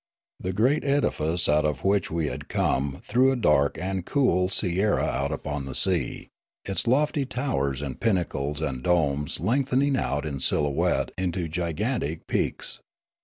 [0.39, 5.03] The great edifice out of which we had come threw a dark and cool sierra
[5.03, 6.29] Sneekape ■ 149 out upon the sea;
[6.65, 12.79] its lofty towers and pinnacles and domes lengthening out in silhouette into gigantic peaks.